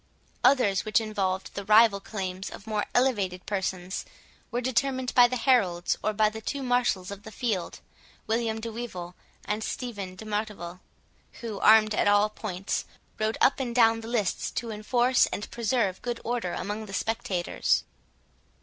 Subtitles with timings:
[0.43, 4.03] Others, which involved the rival claims of more elevated persons,
[4.49, 7.81] were determined by the heralds, or by the two marshals of the field,
[8.25, 9.13] William de Wyvil,
[9.45, 10.79] and Stephen de Martival,
[11.41, 12.83] who, armed at all points,
[13.19, 17.83] rode up and down the lists to enforce and preserve good order among the spectators.